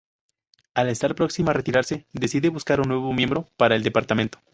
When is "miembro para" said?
3.13-3.75